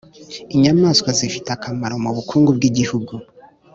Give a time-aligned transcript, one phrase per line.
[0.55, 3.13] inyamanswa zifite akamaro mu bukungu bw’igihugu.